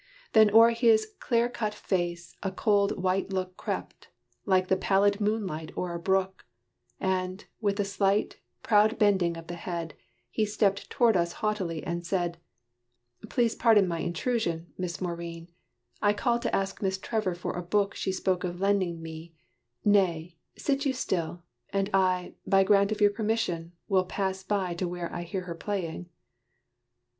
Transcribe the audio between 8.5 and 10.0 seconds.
proud bending of the head,